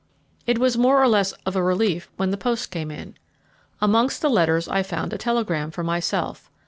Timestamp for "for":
5.69-5.83